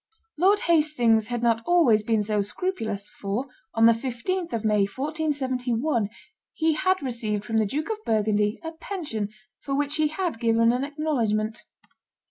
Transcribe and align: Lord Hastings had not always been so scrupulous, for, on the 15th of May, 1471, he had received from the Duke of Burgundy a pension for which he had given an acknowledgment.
Lord 0.35 0.61
Hastings 0.61 1.27
had 1.27 1.43
not 1.43 1.61
always 1.63 2.01
been 2.01 2.23
so 2.23 2.41
scrupulous, 2.41 3.07
for, 3.07 3.45
on 3.75 3.85
the 3.85 3.93
15th 3.93 4.51
of 4.51 4.65
May, 4.65 4.87
1471, 4.87 6.09
he 6.55 6.73
had 6.73 7.03
received 7.03 7.45
from 7.45 7.57
the 7.57 7.67
Duke 7.67 7.91
of 7.91 8.03
Burgundy 8.03 8.59
a 8.63 8.71
pension 8.71 9.29
for 9.59 9.75
which 9.75 9.97
he 9.97 10.07
had 10.07 10.39
given 10.39 10.71
an 10.71 10.83
acknowledgment. 10.83 11.61